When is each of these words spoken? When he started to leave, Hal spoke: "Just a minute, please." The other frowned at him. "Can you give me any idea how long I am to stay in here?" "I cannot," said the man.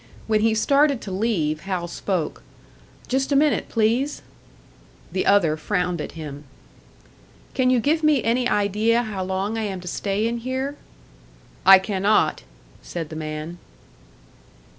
When 0.25 0.41
he 0.41 0.55
started 0.55 0.99
to 1.01 1.11
leave, 1.11 1.59
Hal 1.59 1.87
spoke: 1.87 2.41
"Just 3.07 3.31
a 3.31 3.35
minute, 3.35 3.69
please." 3.69 4.23
The 5.11 5.27
other 5.27 5.55
frowned 5.55 6.01
at 6.01 6.13
him. 6.13 6.45
"Can 7.53 7.69
you 7.69 7.79
give 7.79 8.01
me 8.01 8.23
any 8.23 8.49
idea 8.49 9.03
how 9.03 9.23
long 9.23 9.59
I 9.59 9.63
am 9.65 9.79
to 9.81 9.87
stay 9.87 10.25
in 10.27 10.39
here?" 10.39 10.75
"I 11.67 11.77
cannot," 11.77 12.41
said 12.81 13.09
the 13.09 13.15
man. 13.15 13.59